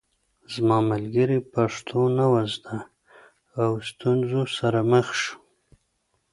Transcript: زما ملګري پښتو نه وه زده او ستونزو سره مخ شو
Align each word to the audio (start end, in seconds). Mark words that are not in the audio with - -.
زما 0.53 0.77
ملګري 0.91 1.39
پښتو 1.53 2.01
نه 2.17 2.25
وه 2.31 2.43
زده 2.53 2.77
او 3.63 3.71
ستونزو 3.89 4.41
سره 4.57 4.79
مخ 4.91 5.07
شو 5.21 5.35